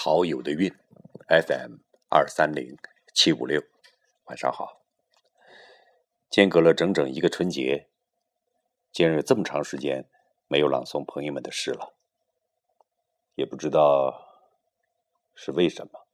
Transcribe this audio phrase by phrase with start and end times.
[0.00, 0.72] 陶友的韵
[1.26, 1.78] ，FM
[2.08, 2.78] 二三零
[3.12, 3.60] 七五六，
[4.26, 4.80] 晚上好。
[6.30, 7.88] 间隔了整整一个春节，
[8.92, 10.08] 竟然有这么长时间
[10.46, 11.96] 没有朗诵朋友们的诗了，
[13.34, 14.46] 也不知道
[15.34, 16.06] 是为什么。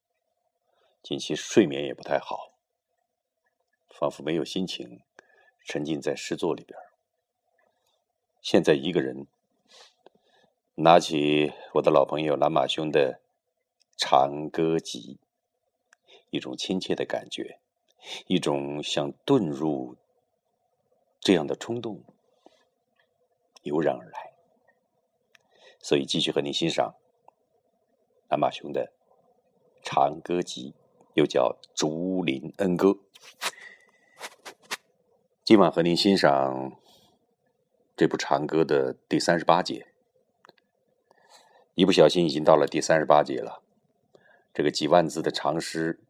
[1.02, 2.54] 近期睡眠也不太好，
[3.90, 5.02] 仿佛没有心情
[5.66, 6.78] 沉浸在诗作里边。
[8.40, 9.26] 现在一个人。
[10.76, 13.12] 拿起我的老朋友蓝马兄的
[13.96, 15.18] 《长歌集》，
[16.30, 17.58] 一种亲切的感觉，
[18.26, 19.96] 一种想遁入
[21.20, 22.02] 这样的冲动
[23.62, 24.32] 油然而来。
[25.80, 26.94] 所以，继续和您欣赏
[28.30, 28.92] 南马兄的
[29.86, 30.70] 《长歌集》，
[31.14, 32.88] 又叫《竹林恩歌》。
[35.44, 36.80] 今晚和您欣赏
[37.94, 39.88] 这部长歌的第三十八节。
[41.74, 43.63] 一不小心已经到了第三十八节了，
[44.54, 46.00] 这个几万字的长诗，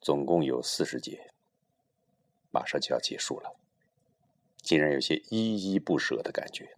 [0.00, 1.30] 总共有四十节，
[2.50, 3.54] 马上就要结束了，
[4.56, 6.76] 竟然有些依依不舍的感觉。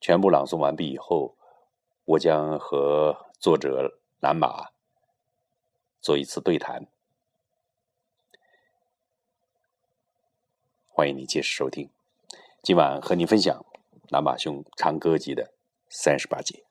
[0.00, 1.36] 全部朗诵完毕以后，
[2.06, 4.70] 我将和作者蓝马
[6.00, 6.86] 做一次对谈，
[10.88, 11.90] 欢迎你届时收听。
[12.62, 13.64] 今晚和你分享。
[14.08, 15.52] 南马兄长歌集的
[15.88, 16.64] 三十八节，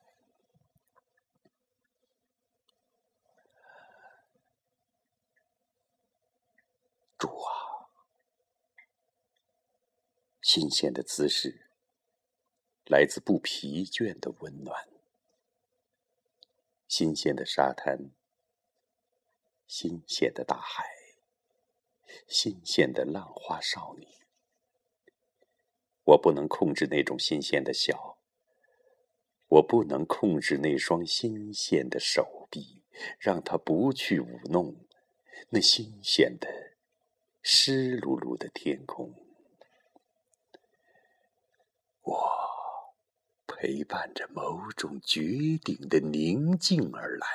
[7.18, 7.92] 主啊，
[10.58, 11.68] 新鲜的姿势
[12.86, 14.88] 来自不疲倦的温暖，
[16.88, 18.12] 新鲜的沙滩，
[19.68, 20.86] 新鲜的大海，
[22.30, 24.08] 新鲜的浪花少女。
[26.06, 28.18] 我不能控制那种新鲜的笑，
[29.50, 32.82] 我不能控制那双新鲜的手臂，
[33.20, 34.88] 让它不去舞弄
[35.50, 36.78] 那新鲜的
[37.42, 39.25] 湿漉漉的天空。
[42.06, 42.96] 我
[43.46, 45.22] 陪伴着某种绝
[45.64, 47.28] 顶的宁静而来，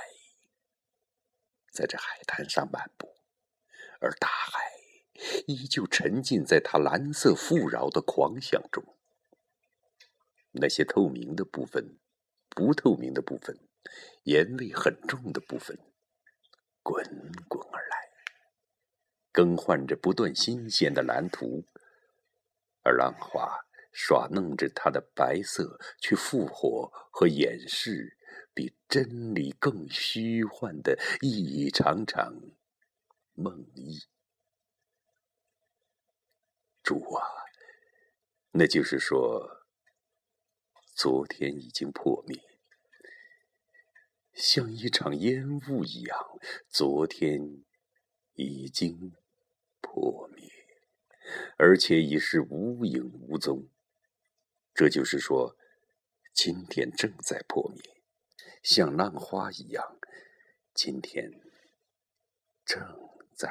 [1.70, 3.16] 在这海滩上漫步，
[4.00, 4.70] 而大海。
[5.46, 8.82] 依旧沉浸在它蓝色富饶的狂想中。
[10.52, 11.98] 那些透明的部分、
[12.48, 13.58] 不透明的部分、
[14.22, 15.78] 盐味很重的部分，
[16.82, 17.04] 滚
[17.48, 18.10] 滚而来，
[19.30, 21.66] 更换着不断新鲜的蓝图。
[22.82, 23.66] 而浪花
[24.02, 28.16] 耍弄着它的白色，去复活和掩饰
[28.54, 32.34] 比真理更虚幻的一场场
[33.34, 34.06] 梦呓。
[36.82, 37.22] 主啊，
[38.52, 39.66] 那就是说，
[40.94, 42.40] 昨天已经破灭，
[44.32, 46.18] 像一场烟雾一样，
[46.68, 47.62] 昨天
[48.32, 49.12] 已经
[49.82, 50.50] 破灭，
[51.58, 53.68] 而且已是无影无踪。
[54.74, 55.56] 这就是说，
[56.32, 58.02] 今天正在破灭，
[58.62, 59.98] 像浪花一样，
[60.72, 61.40] 今天
[62.64, 62.80] 正
[63.34, 63.50] 在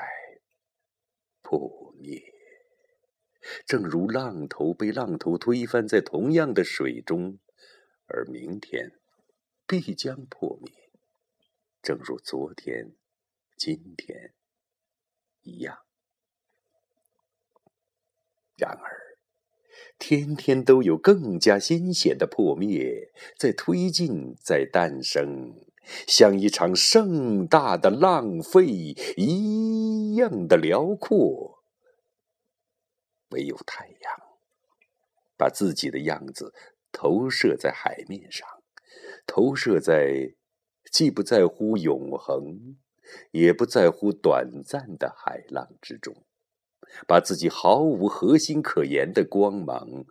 [1.41, 2.33] 破灭。
[3.65, 7.39] 正如浪头被浪头推翻在同样的水中，
[8.05, 8.99] 而明天
[9.65, 10.91] 必将破灭，
[11.81, 12.95] 正如昨天、
[13.55, 14.33] 今天
[15.41, 15.85] 一样。
[18.57, 18.98] 然而，
[19.99, 25.53] 天天都有更加新鲜的破灭在推进，在诞生，
[26.07, 28.65] 像一场盛大的浪费
[29.17, 31.59] 一样的辽阔。
[33.31, 34.19] 唯有太阳，
[35.37, 36.53] 把自己的样子
[36.91, 38.47] 投射在海面上，
[39.27, 40.33] 投射在
[40.91, 42.77] 既不在乎永恒，
[43.31, 46.25] 也不在乎短暂的海浪之中，
[47.07, 50.05] 把自己毫无核心可言的光芒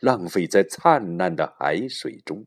[0.00, 2.46] 浪费在灿烂的海水中，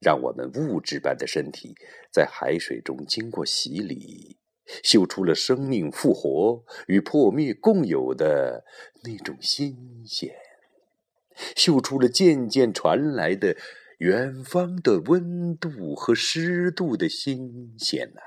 [0.00, 1.74] 让我们物质般的身体
[2.12, 4.38] 在海水中经过洗礼。
[4.82, 8.66] 嗅出了生命复活与破灭共有的
[9.02, 10.34] 那种新鲜，
[11.56, 13.56] 嗅出了渐渐传来的
[14.00, 18.20] 远方的温度和湿度的新鲜呐，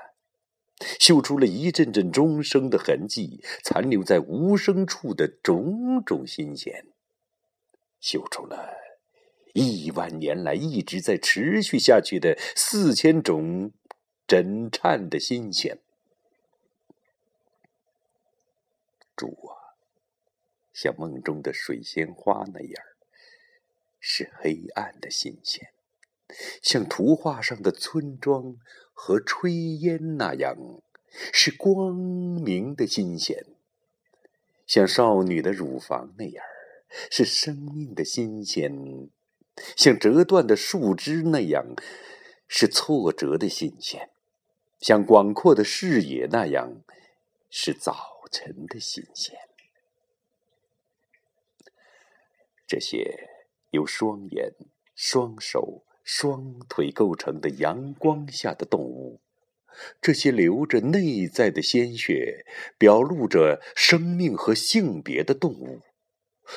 [0.98, 6.86] 嗅出了一阵阵钟声的痕迹残留在无声处的种种新鲜，
[8.00, 8.74] 嗅出了
[9.54, 13.72] 亿万年来一直在持续下去的四千种
[14.26, 15.78] 震颤的新鲜。
[19.14, 19.76] 主啊，
[20.72, 22.84] 像梦中的水仙花那样，
[24.00, 25.72] 是黑暗的新鲜，
[26.62, 28.56] 像图画上的村庄
[28.92, 30.56] 和炊烟那样，
[31.32, 33.36] 是光明的新鲜；
[34.66, 36.44] 像少女的乳房那样，
[37.10, 39.08] 是生命的新鲜；
[39.76, 41.74] 像折断的树枝那样，
[42.46, 44.08] 是挫折的新鲜；
[44.80, 46.82] 像广阔的视野那样，
[47.50, 49.36] 是早晨的新鲜。
[52.66, 53.28] 这些
[53.70, 54.54] 由双眼、
[54.94, 55.84] 双手。
[56.02, 59.20] 双腿构成的阳光下的动物，
[60.00, 62.44] 这些流着内在的鲜血、
[62.76, 65.80] 表露着生命和性别的动物，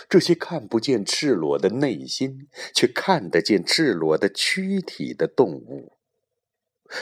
[0.10, 5.94] 这些看不见赤裸的内心，却看得见赤裸的躯体的动物，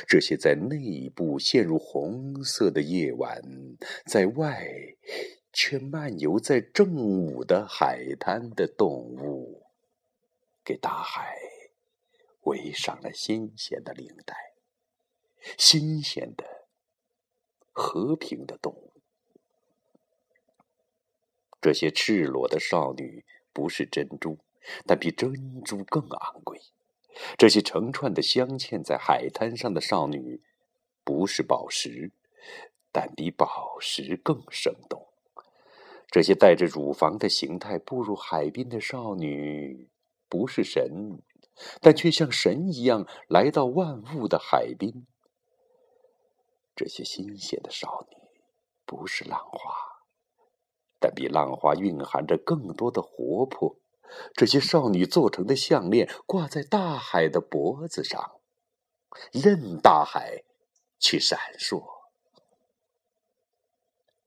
[0.08, 3.42] 这些在内部陷入红色的夜晚，
[4.06, 4.68] 在外
[5.54, 9.64] 却漫游在正午的海滩的动物，
[10.64, 11.53] 给大海。
[12.44, 14.36] 围上了新鲜的领带，
[15.58, 16.68] 新鲜的、
[17.72, 18.94] 和平的动物。
[21.62, 23.24] 这些赤裸的少女
[23.54, 24.38] 不是珍珠，
[24.86, 26.60] 但比珍珠更昂贵；
[27.38, 30.42] 这些成串的镶嵌在海滩上的少女
[31.06, 32.12] 不是宝石，
[32.92, 35.00] 但比宝石更生动；
[36.08, 39.90] 这些带着乳房的形态步入海滨的少女
[40.28, 41.22] 不是神。
[41.82, 45.06] 但却像神一样来到万物的海滨。
[46.76, 48.18] 这些新鲜的少女
[48.86, 49.76] 不是浪花，
[51.00, 53.78] 但比浪花蕴含着更多的活泼。
[54.36, 58.40] 这些少女做成的项链挂在大海的脖子上，
[59.32, 60.44] 任大海
[61.00, 61.84] 去闪烁。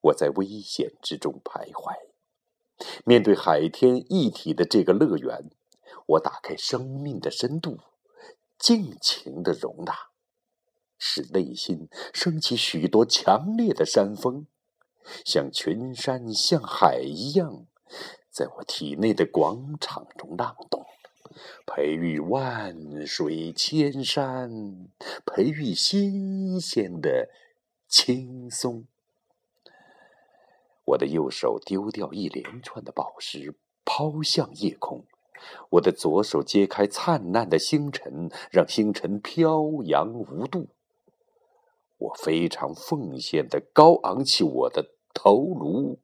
[0.00, 1.94] 我在危险之中徘徊，
[3.04, 5.50] 面对海天一体的这个乐园。
[6.06, 7.78] 我打开生命的深度，
[8.58, 9.94] 尽情的容纳，
[10.98, 14.46] 使内心升起许多强烈的山峰，
[15.24, 17.66] 像群山像海一样，
[18.30, 20.86] 在我体内的广场中浪动，
[21.66, 24.88] 培育万水千山，
[25.24, 27.28] 培育新鲜的
[27.88, 28.86] 轻松。
[30.84, 35.04] 我的右手丢掉一连串的宝石，抛向夜空。
[35.70, 40.68] 我的左手揭开灿烂的星辰，让星辰飘扬无度。
[41.98, 45.98] 我非常奉献的高昂起我的头颅，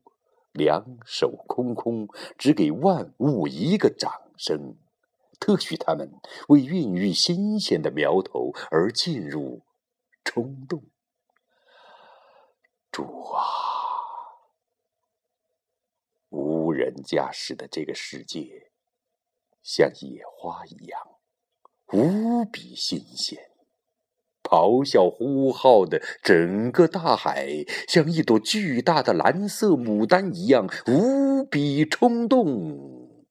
[0.52, 2.08] 两手空空，
[2.38, 4.76] 只给万物一个掌声，
[5.38, 6.10] 特许他们
[6.48, 9.60] 为孕育新鲜的苗头而进入
[10.24, 10.82] 冲动。
[12.90, 13.02] 主
[13.32, 13.42] 啊，
[16.30, 18.71] 无人驾驶的这个世界。
[19.62, 21.00] 像野花一样，
[21.92, 23.50] 无比新鲜。
[24.42, 33.24] 咆哮呼号的整个大海，像一朵巨大的蓝色牡丹一样，无比冲动。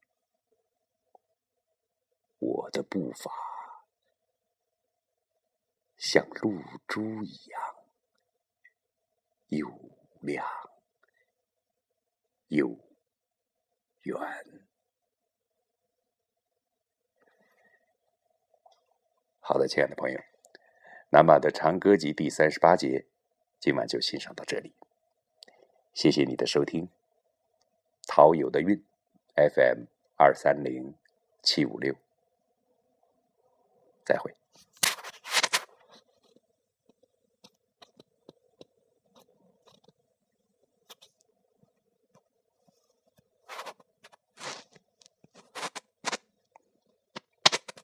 [2.39, 3.31] 我的步伐
[5.95, 7.61] 像露珠一样，
[9.49, 9.69] 又
[10.21, 10.43] 亮
[12.47, 12.79] 又
[14.01, 14.17] 圆。
[19.51, 20.17] 好的，亲爱的朋友，
[21.09, 23.05] 南马的长歌集第三十八节，
[23.59, 24.73] 今晚就欣赏到这里。
[25.93, 26.87] 谢谢你的收听，
[28.07, 28.81] 陶友的韵
[29.35, 30.95] ，FM 二三零
[31.43, 31.93] 七五六，
[34.05, 34.33] 再会。